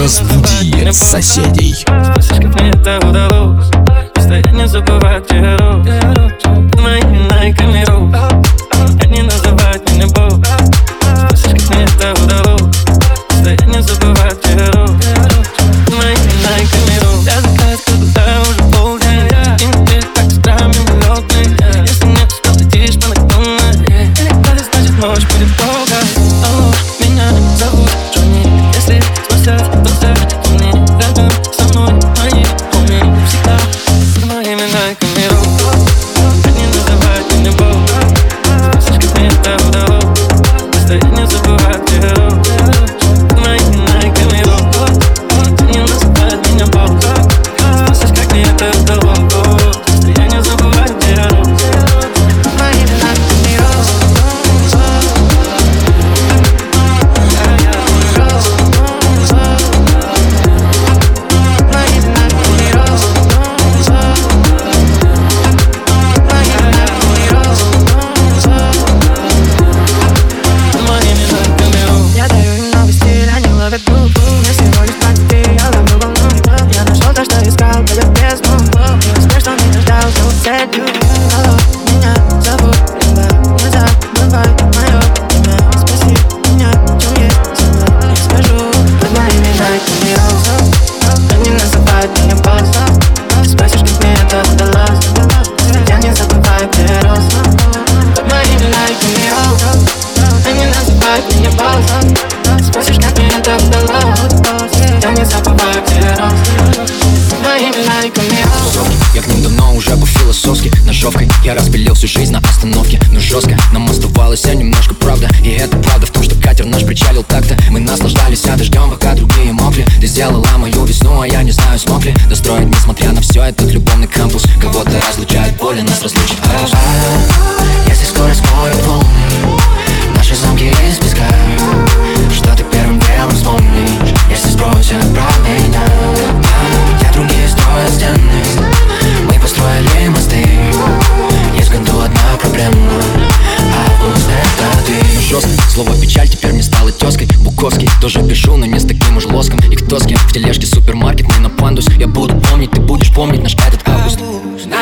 [0.00, 1.74] Разбуди соседей.
[2.22, 3.66] Слишком мне это удалось.
[4.14, 5.82] Постоянно забывать, где я рос.
[6.80, 8.32] Моими найками рос.
[9.02, 10.49] Они называют меня Бог.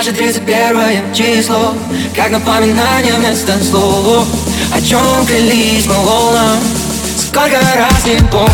[0.09, 1.75] Наше тридцать первое число
[2.17, 4.27] Как напоминание вместо слов.
[4.75, 6.57] О чем клялись мы волнам
[7.15, 8.49] Сколько раз не помню.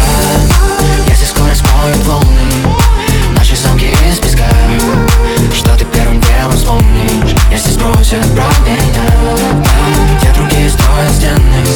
[1.07, 2.75] Если скоро смоют волны.
[3.37, 4.43] Наши замки из песка.
[5.55, 7.37] Что ты первым делом вспомнишь?
[7.53, 9.65] Если спросят про меня.
[10.19, 11.74] Где другие строят стены.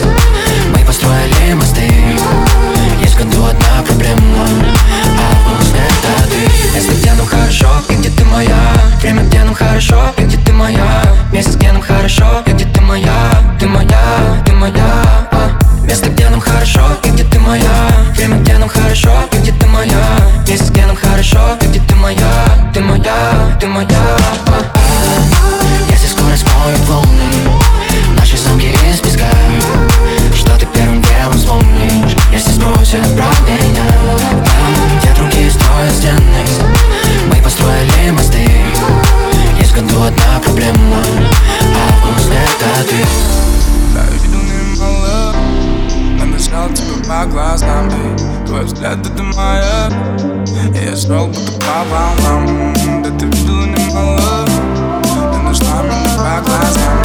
[46.19, 49.91] Набежал тебе по глазам И твой взгляд это моя
[50.75, 54.47] И я шел будто по волнам Да ты видела немало
[55.03, 57.03] Ты нашла меня по глазам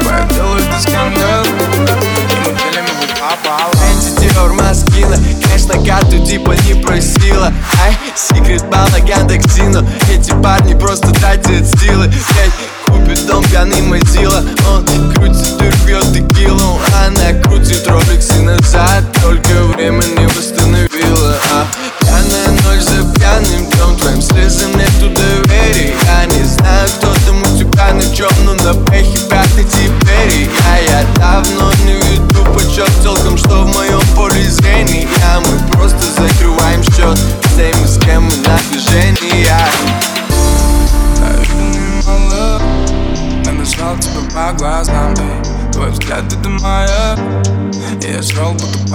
[0.00, 2.88] Твое дело это скандал И мы делями
[3.20, 3.72] попало.
[3.90, 7.52] Эти Диор Маскина Конечно карту типа не просила.
[7.82, 12.06] Ай, секрет бала Гандексину Эти парни просто тратят силы.
[12.06, 12.50] Эй,
[13.08, 14.84] Битом пьяный мотила, Он
[15.14, 21.66] крутит и рвет текилу Она крутит роликс и назад Только время не восстановила а
[22.00, 24.77] Пьяная ночь за пьяным днем Твоим слезам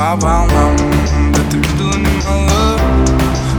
[0.03, 0.75] по волнам
[1.31, 2.77] Да ты видела немало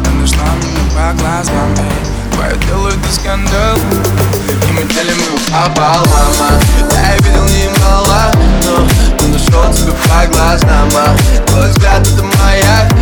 [0.05, 2.33] Ты нашла меня по глазам эй.
[2.33, 3.77] Твое дело это скандал
[4.69, 6.05] И мы делим его пополам
[6.41, 6.61] а.
[6.93, 8.31] Я видел немало
[8.65, 10.91] Но ты нашел тебя по глазам.
[11.47, 12.94] Твой взгляд это маяк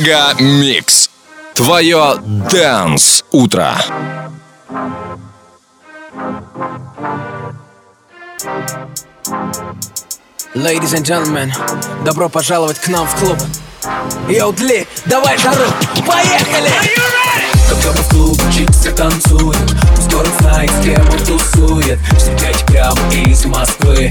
[0.00, 1.10] MegaMix.
[1.54, 2.14] Твое
[2.50, 3.76] Dance Утро.
[10.54, 11.52] Ladies and gentlemen,
[12.02, 13.36] добро пожаловать к нам в клуб.
[14.28, 15.66] Yo, Dlee, давай жару,
[16.06, 16.70] поехали!
[17.70, 19.56] Пока мы в клубе чиксы танцуют
[19.94, 21.98] Пусть город знает, с кем он тусует.
[22.16, 24.10] Встречайте прямо из Москвы.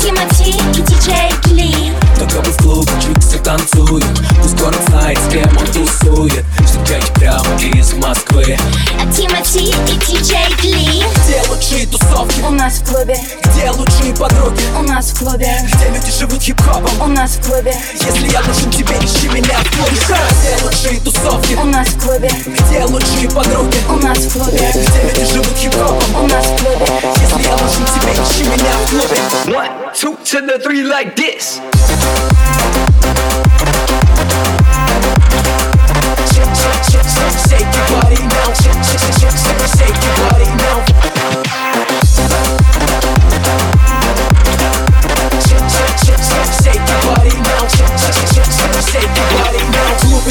[0.00, 1.92] Тимати и DJ Dlee.
[2.18, 4.04] Пока мы в клубе чиксы танцуют
[4.42, 6.44] Пусть город знает, с кем он тусует.
[6.64, 8.56] Встречайте прямо из Москвы.
[9.14, 11.04] Тимати и диджей Ли.
[11.24, 12.40] Где лучшие тусовки?
[12.40, 14.60] У нас в клубе, Где лучшие подруги?
[14.78, 16.90] у нас в клубе, Где люди живут хип-хопом?
[17.02, 20.00] у нас в клубе, Если я нужен тебе, ищи меня в клубе.
[20.40, 21.54] Где лучшие тусовки?
[21.54, 23.76] у нас в клубе, Где лучшие подруги?
[23.88, 26.24] у нас в клубе, Где люди живут хип-хопом?
[26.24, 26.86] у нас в клубе.
[27.20, 29.18] Если я нужен тебе, ищи меня в клубе
[29.56, 31.60] One, two, to the three like this
[36.32, 40.48] Shake, shake, shake, shake, shake your body now Shake, shake, shake, shake, shake your body
[40.56, 42.53] now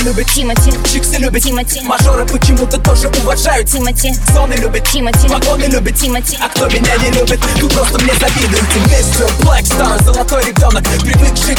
[0.03, 3.69] любят Тимати, Чиксы любят Тимати, Мажоры почему-то тоже уважают.
[3.69, 6.37] Тимати, Зоны любят Тимати, Вагоны любят Тимати.
[6.41, 11.35] А кто меня не любит, тут просто мне завидуете Мистер Black Star, золотой ребенок Привык
[11.37, 11.57] жить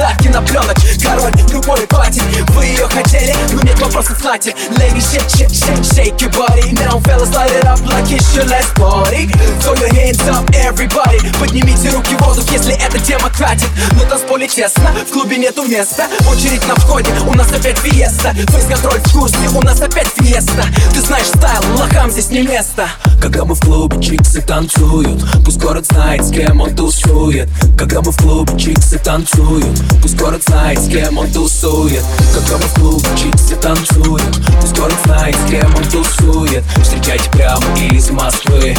[0.00, 2.22] Звезда кинопленок, король любой пати.
[2.54, 6.72] Вы ее хотели, но нет вопросов знати Lady shake, shake, shake, shake your body.
[6.72, 9.28] Now fellas light it up like it's your last party.
[9.60, 11.20] Throw your hands up, everybody.
[11.38, 16.06] Поднимите руки в воздух, если эта тема катит На танцполе тесно, в клубе нету места.
[16.30, 18.32] Очередь на входе, у нас опять фиеста.
[18.32, 20.64] Фейс-контроль в курсе, у нас опять фиеста.
[20.94, 22.88] Ты знаешь стайл, лохам здесь не место.
[23.20, 25.22] Когда мы в клубе, чиксы танцуют.
[25.44, 27.50] Пусть город знает, с кем он тусует.
[27.78, 32.02] Когда мы в клубе, чиксы танцуют Пусть город знает, с кем он тусует.
[32.34, 34.22] Когда мы в клубе, чиксы танцуют
[34.60, 36.64] Пусть город знает, с кем он тусует.
[36.82, 38.76] Встречайте прямо из Москвы.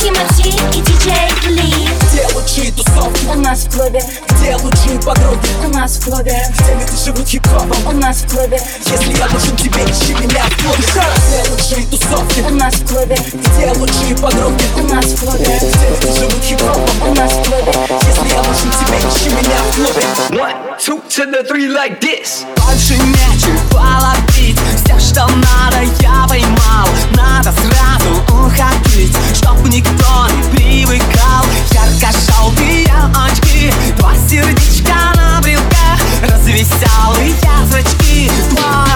[0.00, 3.26] Тимати и диджей Ли Где лучшие тусовки?
[3.26, 4.02] У нас в клубе,
[4.48, 5.46] Где лучшие подруги?
[5.62, 7.86] у нас в клубе, Где люди живут хип-хопом?
[7.86, 12.40] у нас в клубе, Если я нужен тебе, ищи меня в клубе Где лучшие тусовки?
[12.40, 14.64] у нас в клубе, Где лучшие подруги?
[14.80, 17.10] у нас в клубе, Где люди живут хип-хопом?
[17.10, 17.72] у нас в клубе.
[18.06, 22.46] Если я нужен тебе, ищи меня в клубе One, two, to the three like this
[22.56, 31.44] Больше нечего ловить Все, что надо, я поймал Надо сразу уходить Чтоб никто не привыкал
[31.70, 37.34] Ярко-желтые очки Два сердечка на брелках Развеселые
[37.70, 38.87] зрачки Твое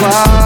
[0.00, 0.39] cloud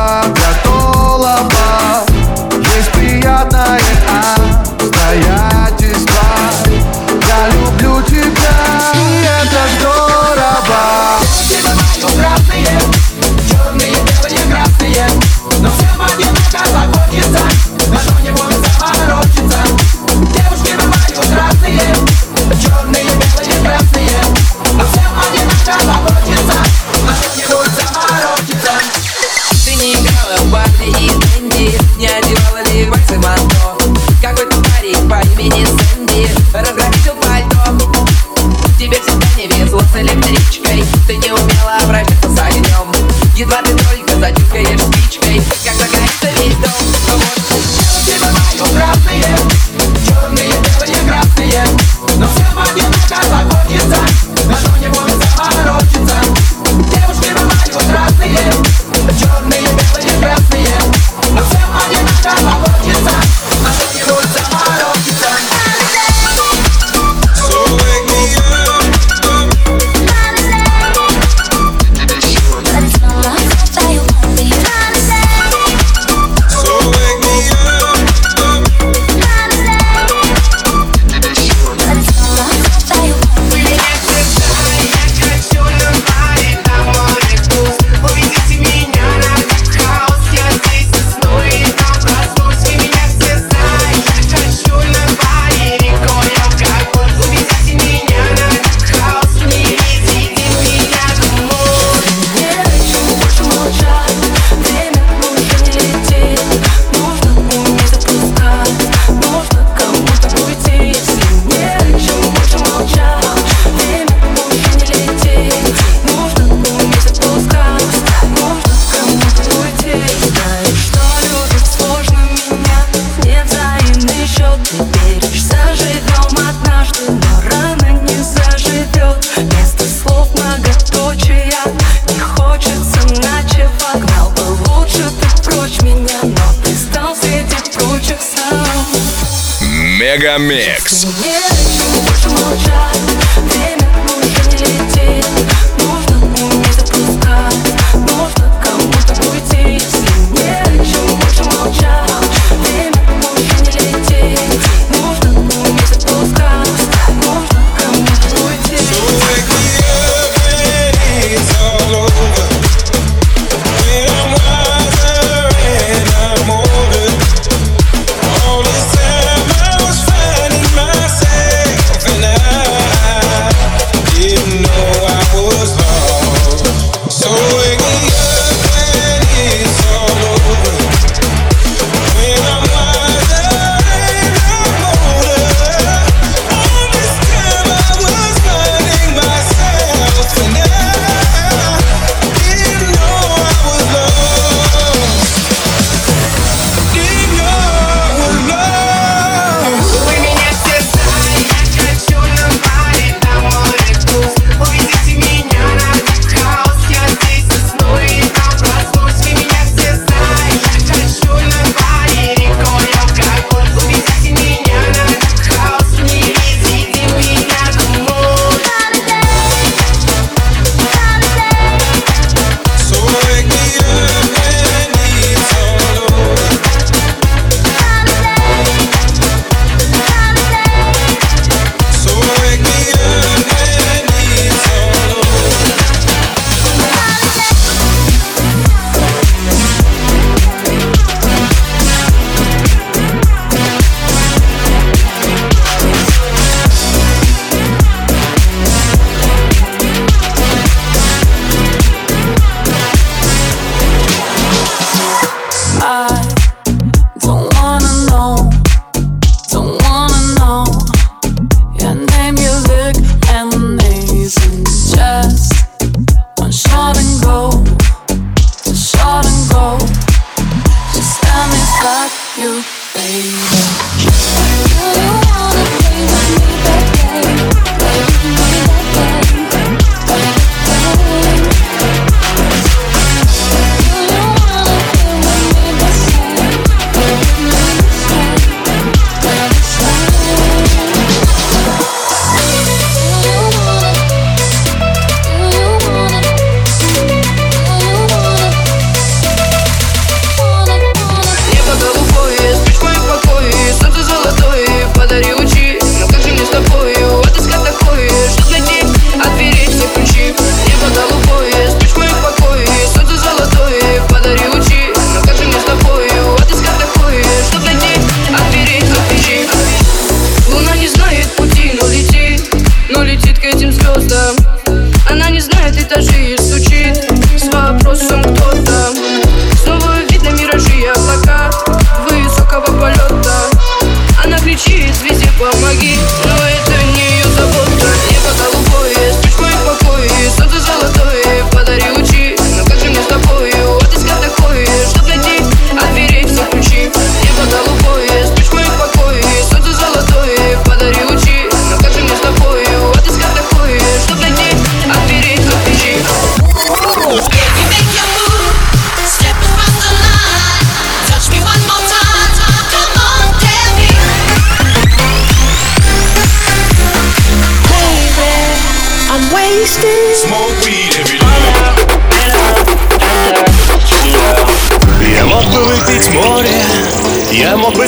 [272.36, 273.73] you, baby.